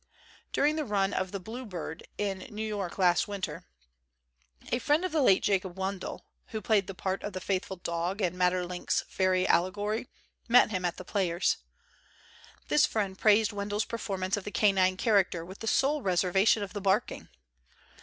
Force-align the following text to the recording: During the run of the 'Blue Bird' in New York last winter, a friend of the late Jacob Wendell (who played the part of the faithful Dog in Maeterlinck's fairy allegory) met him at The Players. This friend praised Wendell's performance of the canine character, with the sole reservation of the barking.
During 0.51 0.77
the 0.77 0.83
run 0.83 1.13
of 1.13 1.31
the 1.31 1.39
'Blue 1.39 1.63
Bird' 1.63 2.07
in 2.17 2.39
New 2.49 2.67
York 2.67 2.97
last 2.97 3.27
winter, 3.27 3.65
a 4.71 4.79
friend 4.79 5.05
of 5.05 5.11
the 5.11 5.21
late 5.21 5.43
Jacob 5.43 5.77
Wendell 5.77 6.25
(who 6.47 6.59
played 6.59 6.87
the 6.87 6.95
part 6.95 7.21
of 7.21 7.33
the 7.33 7.39
faithful 7.39 7.75
Dog 7.77 8.19
in 8.19 8.35
Maeterlinck's 8.35 9.03
fairy 9.09 9.45
allegory) 9.47 10.07
met 10.49 10.71
him 10.71 10.85
at 10.85 10.97
The 10.97 11.05
Players. 11.05 11.57
This 12.67 12.87
friend 12.87 13.15
praised 13.15 13.51
Wendell's 13.51 13.85
performance 13.85 14.35
of 14.35 14.43
the 14.43 14.49
canine 14.49 14.97
character, 14.97 15.45
with 15.45 15.59
the 15.59 15.67
sole 15.67 16.01
reservation 16.01 16.63
of 16.63 16.73
the 16.73 16.81
barking. 16.81 17.27